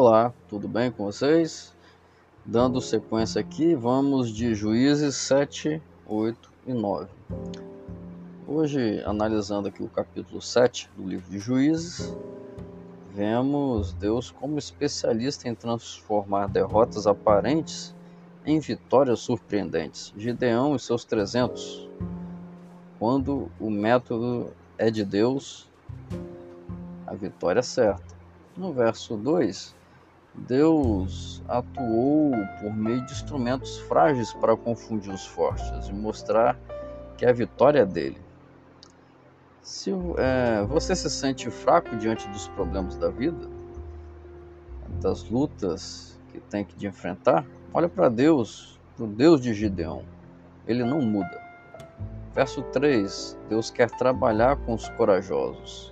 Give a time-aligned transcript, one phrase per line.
[0.00, 1.74] Olá, tudo bem com vocês?
[2.46, 7.08] Dando sequência aqui, vamos de Juízes 7, 8 e 9.
[8.46, 12.16] Hoje, analisando aqui o capítulo 7 do livro de Juízes,
[13.12, 17.92] vemos Deus como especialista em transformar derrotas aparentes
[18.46, 20.14] em vitórias surpreendentes.
[20.16, 21.88] Gideão e seus 300.
[23.00, 25.68] Quando o método é de Deus,
[27.04, 28.16] a vitória é certa.
[28.56, 29.76] No verso 2,
[30.46, 36.58] Deus atuou por meio de instrumentos frágeis para confundir os fortes e mostrar
[37.16, 38.20] que a vitória é dele.
[39.62, 43.48] Se é, você se sente fraco diante dos problemas da vida,
[45.00, 50.04] das lutas que tem que enfrentar, olha para Deus, para o Deus de Gideão.
[50.66, 51.42] Ele não muda.
[52.34, 55.90] Verso 3: Deus quer trabalhar com os corajosos.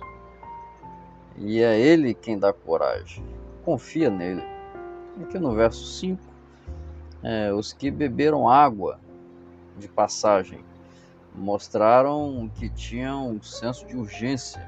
[1.37, 3.36] E é Ele quem dá coragem.
[3.67, 4.41] Confia nele.
[5.21, 6.23] Aqui no verso 5,
[7.21, 8.97] é, os que beberam água
[9.77, 10.63] de passagem
[11.35, 14.65] mostraram que tinham um senso de urgência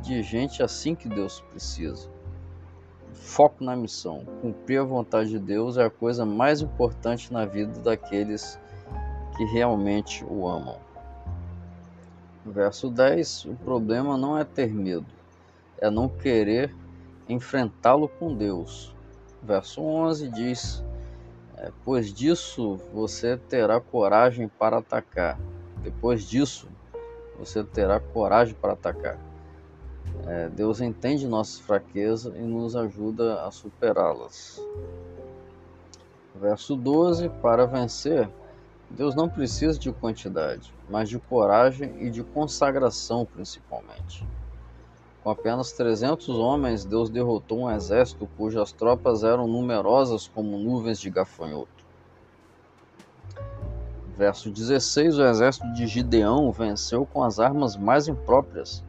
[0.00, 2.08] de gente assim que Deus precisa.
[3.12, 4.24] Foco na missão.
[4.40, 8.58] Cumprir a vontade de Deus é a coisa mais importante na vida daqueles
[9.36, 10.78] que realmente o amam.
[12.46, 15.04] Verso 10: O problema não é ter medo,
[15.76, 16.74] é não querer
[17.28, 18.94] enfrentá-lo com Deus.
[19.42, 20.84] Verso 11 diz:
[21.56, 25.38] é, Pois disso você terá coragem para atacar.
[25.82, 26.68] Depois disso,
[27.38, 29.18] você terá coragem para atacar.
[30.26, 34.60] É, Deus entende nossas fraquezas e nos ajuda a superá-las.
[36.34, 38.28] Verso 12: Para vencer,
[38.90, 44.26] Deus não precisa de quantidade, mas de coragem e de consagração, principalmente.
[45.24, 51.08] Com apenas 300 homens, Deus derrotou um exército cujas tropas eram numerosas como nuvens de
[51.08, 51.82] gafanhoto.
[54.18, 58.84] Verso 16: O exército de Gideão venceu com as armas mais impróprias,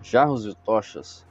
[0.00, 1.26] jarros e tochas.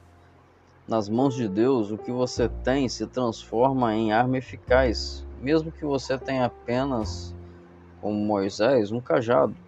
[0.86, 5.84] Nas mãos de Deus, o que você tem se transforma em arma eficaz, mesmo que
[5.84, 7.34] você tenha apenas,
[8.00, 9.63] como Moisés, um cajado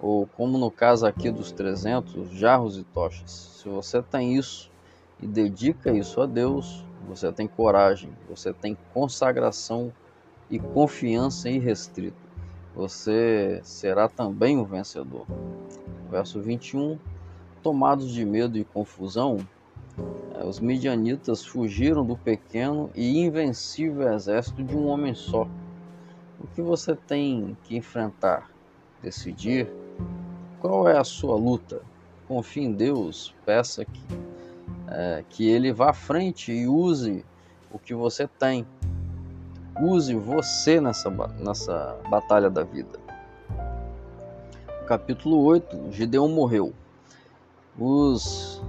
[0.00, 3.30] ou como no caso aqui dos 300, jarros e tochas.
[3.30, 4.70] Se você tem isso
[5.20, 9.92] e dedica isso a Deus, você tem coragem, você tem consagração
[10.50, 12.16] e confiança irrestrita.
[12.74, 15.26] Você será também um vencedor.
[16.10, 16.98] Verso 21.
[17.62, 19.38] Tomados de medo e confusão,
[20.34, 25.48] eh, os midianitas fugiram do pequeno e invencível exército de um homem só.
[26.38, 28.48] O que você tem que enfrentar,
[29.02, 29.68] decidir,
[30.60, 31.82] qual é a sua luta?
[32.26, 34.02] Confie em Deus, peça que,
[34.88, 37.24] é, que Ele vá à frente e use
[37.70, 38.66] o que você tem.
[39.80, 41.08] Use você nessa,
[41.38, 42.98] nessa batalha da vida.
[44.86, 46.74] Capítulo 8: Gideão morreu.
[47.78, 48.60] Os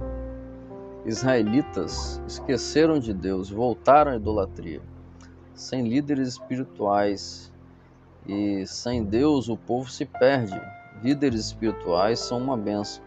[1.04, 4.80] israelitas esqueceram de Deus, voltaram à idolatria.
[5.54, 7.52] Sem líderes espirituais
[8.26, 10.60] e sem Deus, o povo se perde
[11.02, 13.02] líderes espirituais são uma benção,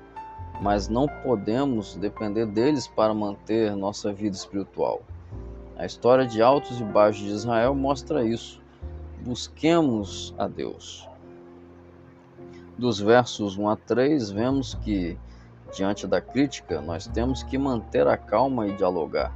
[0.62, 5.02] mas não podemos depender deles para manter nossa vida espiritual.
[5.78, 8.62] A história de altos e baixos de Israel mostra isso.
[9.22, 11.08] Busquemos a Deus.
[12.78, 15.18] Dos versos 1 a 3, vemos que,
[15.76, 19.36] diante da crítica, nós temos que manter a calma e dialogar.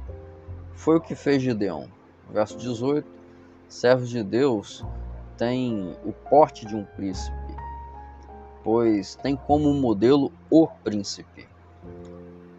[0.72, 1.88] Foi o que fez Gideão.
[2.30, 3.08] Verso 18:
[3.68, 4.84] Servos de Deus
[5.36, 7.37] têm o porte de um príncipe
[8.62, 11.48] pois tem como modelo o príncipe.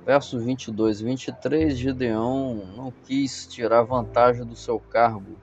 [0.05, 5.38] Versos 22 e 23, Gideão não quis tirar vantagem do seu cargo,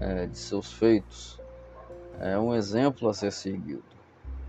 [0.00, 1.40] é, de seus feitos.
[2.20, 3.82] É um exemplo a ser seguido.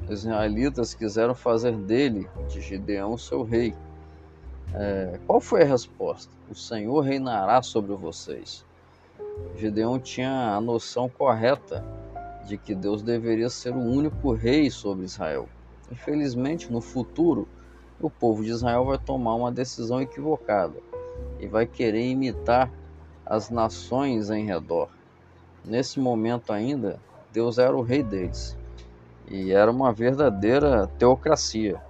[0.03, 3.73] Os israelitas quiseram fazer dele, de Gideão, seu rei.
[4.73, 6.31] É, qual foi a resposta?
[6.49, 8.65] O Senhor reinará sobre vocês.
[9.55, 11.83] Gideão tinha a noção correta
[12.47, 15.49] de que Deus deveria ser o único rei sobre Israel.
[15.91, 17.47] Infelizmente, no futuro,
[17.99, 20.75] o povo de Israel vai tomar uma decisão equivocada
[21.39, 22.71] e vai querer imitar
[23.25, 24.89] as nações em redor.
[25.65, 26.99] Nesse momento ainda,
[27.33, 28.57] Deus era o rei deles
[29.29, 31.81] e era uma verdadeira teocracia.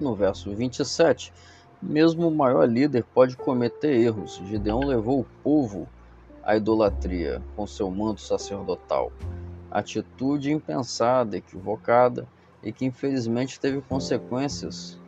[0.00, 1.32] No verso 27,
[1.82, 4.40] mesmo o maior líder pode cometer erros.
[4.46, 5.88] Gideão levou o povo
[6.44, 9.10] a idolatria com seu manto sacerdotal.
[9.70, 12.26] Atitude impensada, equivocada
[12.62, 14.98] e que infelizmente teve consequências,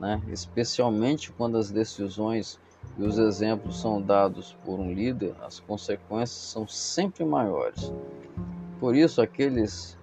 [0.00, 0.20] né?
[0.28, 2.58] especialmente quando as decisões
[2.96, 7.92] e os exemplos são dados por um líder, as consequências são sempre maiores.
[8.80, 9.96] Por isso, aqueles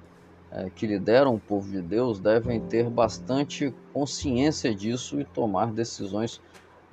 [0.52, 6.42] é, que lideram o povo de Deus devem ter bastante consciência disso e tomar decisões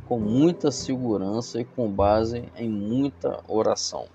[0.08, 4.06] com muita segurança e com base em muita oração.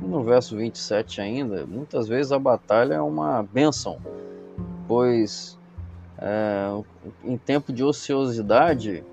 [0.00, 3.98] no verso 27 ainda, muitas vezes a batalha é uma bênção,
[4.86, 5.58] pois
[6.18, 6.68] é,
[7.22, 9.04] em tempo de ociosidade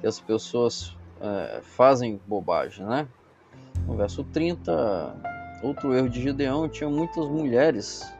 [0.00, 3.06] que as pessoas é, fazem bobagem, né?
[3.86, 5.16] No verso 30,
[5.62, 8.12] outro erro de Gideão tinha muitas mulheres.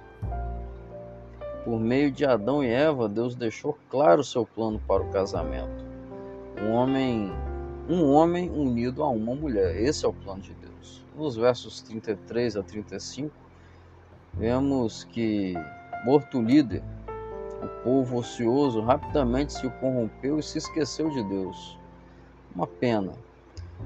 [1.64, 5.91] Por meio de Adão e Eva, Deus deixou claro seu plano para o casamento.
[6.62, 7.32] Um homem,
[7.88, 9.76] um homem unido a uma mulher.
[9.76, 11.04] Esse é o plano de Deus.
[11.16, 13.34] Nos versos 33 a 35,
[14.32, 15.54] vemos que
[16.04, 16.84] morto o líder,
[17.62, 21.78] o povo ocioso rapidamente se corrompeu e se esqueceu de Deus.
[22.54, 23.12] Uma pena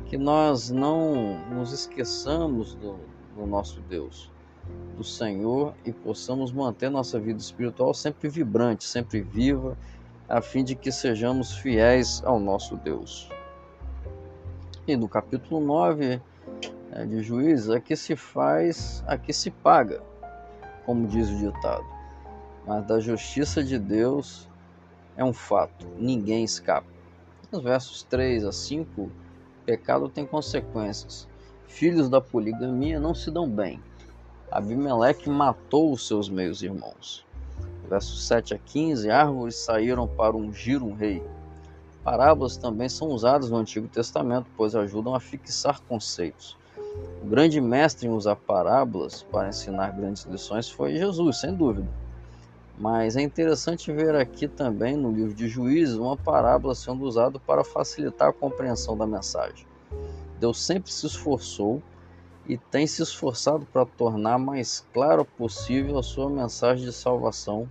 [0.04, 2.98] que nós não nos esqueçamos do,
[3.34, 4.30] do nosso Deus,
[4.96, 9.78] do Senhor e possamos manter nossa vida espiritual sempre vibrante, sempre viva,
[10.28, 13.30] a fim de que sejamos fiéis ao nosso Deus.
[14.86, 16.20] E no capítulo 9
[16.92, 20.02] é, de Juízes, aqui se faz, aqui se paga,
[20.84, 21.96] como diz o ditado
[22.66, 24.48] mas da justiça de Deus
[25.16, 26.88] é um fato, ninguém escapa.
[27.50, 29.10] Nos versos 3 a 5,
[29.64, 31.28] pecado tem consequências.
[31.68, 33.80] Filhos da poligamia não se dão bem.
[34.50, 37.24] Abimeleque matou os seus meios irmãos.
[37.88, 41.22] Versos 7 a 15, árvores saíram para ungir um rei.
[42.02, 46.56] Parábolas também são usadas no Antigo Testamento, pois ajudam a fixar conceitos.
[47.22, 51.88] O grande mestre em usar parábolas para ensinar grandes lições foi Jesus, sem dúvida.
[52.78, 57.64] Mas é interessante ver aqui também no livro de Juízes uma parábola sendo usada para
[57.64, 59.66] facilitar a compreensão da mensagem.
[60.38, 61.82] Deus sempre se esforçou
[62.48, 67.68] e tem se esforçado para tornar mais claro possível a sua mensagem de salvação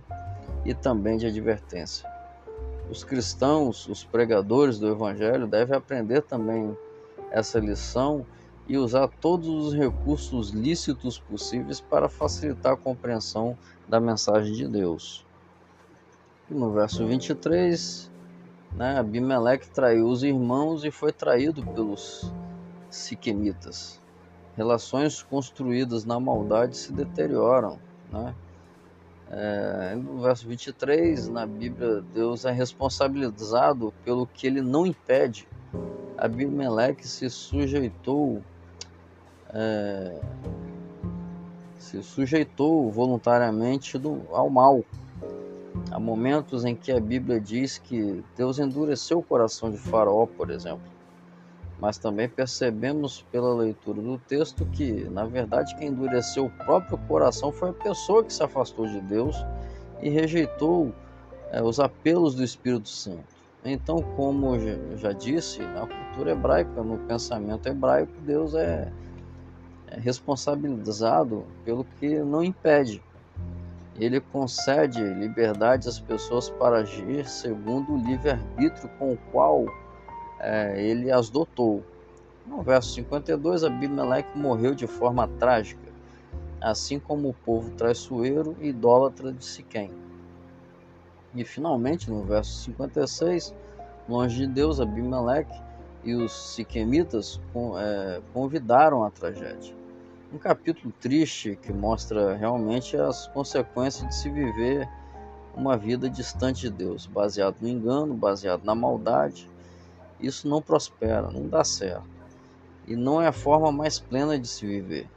[0.64, 2.08] e também de advertência.
[2.90, 6.76] Os cristãos, os pregadores do Evangelho, devem aprender também
[7.30, 8.24] essa lição
[8.68, 13.56] e usar todos os recursos lícitos possíveis para facilitar a compreensão
[13.88, 15.24] da mensagem de Deus.
[16.48, 18.10] no verso 23,
[18.72, 22.32] né, Abimeleque traiu os irmãos e foi traído pelos
[22.88, 24.00] siquemitas.
[24.56, 27.78] Relações construídas na maldade se deterioram.
[28.10, 28.34] Né?
[29.30, 35.46] É, no verso 23, na Bíblia, Deus é responsabilizado pelo que ele não impede.
[36.16, 38.42] Abimeleque se sujeitou
[39.52, 40.20] é,
[41.78, 44.84] se sujeitou voluntariamente do, ao mal.
[45.90, 50.50] Há momentos em que a Bíblia diz que Deus endureceu o coração de Faraó, por
[50.50, 50.95] exemplo.
[51.78, 57.52] Mas também percebemos pela leitura do texto que, na verdade, quem endureceu o próprio coração
[57.52, 59.36] foi a pessoa que se afastou de Deus
[60.00, 60.92] e rejeitou
[61.50, 63.36] é, os apelos do Espírito Santo.
[63.64, 64.54] Então, como
[64.96, 68.90] já disse, na cultura hebraica, no pensamento hebraico, Deus é
[69.88, 73.02] é responsabilizado pelo que não impede.
[73.98, 79.64] Ele concede liberdade às pessoas para agir segundo o livre-arbítrio com o qual
[80.46, 81.82] é, ele as dotou.
[82.46, 85.92] No verso 52, Abimeleque morreu de forma trágica,
[86.60, 89.90] assim como o povo traiçoeiro e idólatra de Siquém.
[91.34, 93.52] E finalmente, no verso 56,
[94.08, 95.60] longe de Deus, Abimeleque
[96.04, 97.40] e os siquemitas
[97.78, 99.74] é, convidaram a tragédia.
[100.32, 104.88] Um capítulo triste que mostra realmente as consequências de se viver
[105.56, 109.50] uma vida distante de Deus, baseado no engano, baseado na maldade.
[110.20, 112.08] Isso não prospera, não dá certo.
[112.86, 115.08] E não é a forma mais plena de se viver.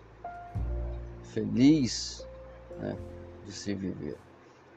[1.24, 2.28] Feliz
[2.80, 2.98] né,
[3.46, 4.18] de se viver.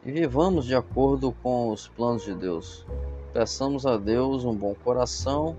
[0.05, 2.85] E vivamos de acordo com os planos de Deus.
[3.33, 5.57] Peçamos a Deus um bom coração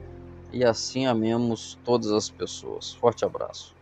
[0.51, 2.93] e assim amemos todas as pessoas.
[2.93, 3.73] Forte abraço.